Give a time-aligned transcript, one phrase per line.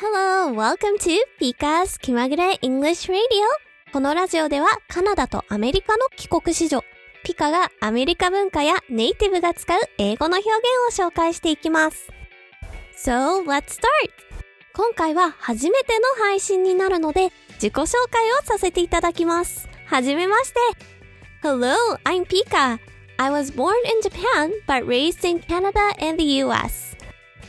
[0.00, 3.18] Hello, welcome to Pika's 気まぐれ English Radio.
[3.92, 6.84] このラジオではカナダとアメリカの帰国子女
[7.24, 10.48] ピカがアメリカ文化やネイティブが使う英語の表
[10.88, 12.12] 現を紹介していきます。
[12.96, 13.82] So, let's start!
[14.72, 19.68] 今回は初めての配信になるので自己紹介をさせていただきます。
[19.86, 20.60] はじめまして。
[21.42, 21.74] Hello,
[22.04, 22.78] I'm Pika.
[23.16, 26.96] I was born in Japan but raised in Canada and the US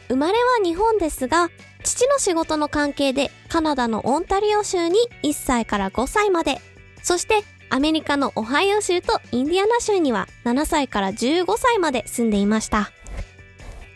[0.07, 1.51] 生まれは日本ですが
[1.83, 6.61] 父の仕事の関係でカナダのオンタリオ州に1歳から5歳まで、
[7.01, 12.91] そしてアメリカのオハイオ州とインディアナ州には7歳から15歳まで住んでいました。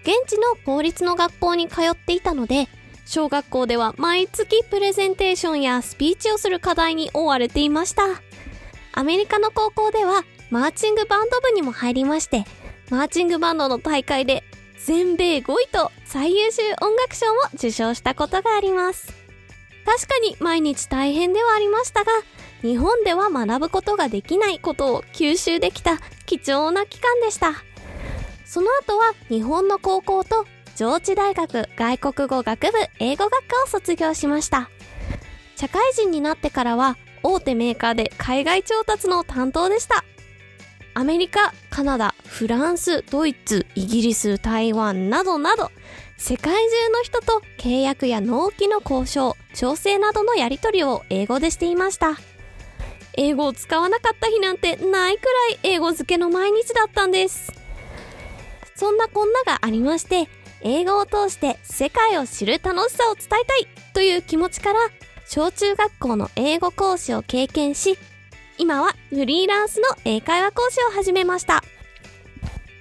[0.03, 2.67] 現地の公立の学校に通っていたので、
[3.05, 8.03] 小学校では毎月プレゼンテーションやスピーチをする課題に追われていました。
[8.93, 12.45] アメリカの高校ではマーチングバンド部にも入りまして、
[12.89, 14.43] マーチングバンドの大会で
[14.85, 19.11] 全米5位と最優秀音楽賞も受賞したことがあります。
[19.83, 22.11] 確かに毎日大変ではありましたが、
[22.61, 27.53] 日本では学ぶことができないことを吸収できた貴重な期間でした。
[28.45, 34.69] その後は日本の高校と上智大学外国語学部英語学科を卒業しました。
[35.55, 40.05] 社会人になってからは大手メーカーで海外調達の担当でした。
[40.95, 45.71] アメリカ、カナダ、フランス、ドイツ、イギリス、台湾などなど、
[46.17, 52.17] 世界中の人と契約や納期の交渉、調整などのやり取りを英語でしていました。
[53.15, 57.51] 英語を使わなかった日なんてないくらい英語漬けの毎日だったんです。
[58.75, 60.29] そんなこんながありまして、
[60.61, 64.79] 英語を通して世界を知る楽しさを伝えたいという気持ちから、
[65.27, 67.97] 小中学校の英語講師を経験し、
[68.57, 71.63] 今はフリーランスの英会話講師を始めました。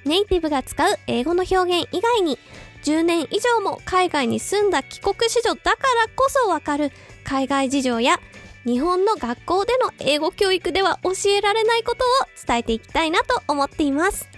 [0.05, 2.39] ネイティブが使う英語の表現以外に、
[2.83, 6.91] 10年以上も海外に住んだ帰国子女だからこそわかる
[7.25, 8.19] 海外事情や
[8.65, 12.09] 日本の学校での英語教育では教えられないことを
[12.47, 14.29] 伝えていきたいなと思っています。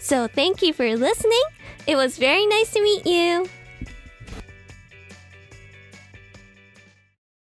[0.00, 1.32] So thank you for listening.
[1.86, 3.59] It was very nice to meet you.